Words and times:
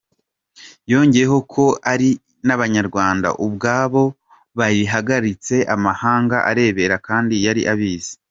Yongeyeho 0.91 1.37
ko 1.53 1.65
ari 1.91 2.09
n’Abanyarwanda 2.47 3.29
ubwabo 3.45 4.03
bayihagaritse 4.57 5.55
amahanga 5.75 6.37
arebera 6.49 6.95
kandi 7.07 7.35
yari 7.47 7.61
abizi. 7.73 8.13